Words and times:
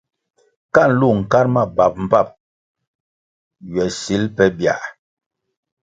Ka 0.73 0.83
nlu 0.89 1.09
nkar 1.19 1.45
ma 1.53 1.63
bap 1.75 1.93
mbpap 2.03 2.29
ywe 3.71 3.85
sil 3.99 4.23
pe 4.35 4.45
biãh. 4.57 4.83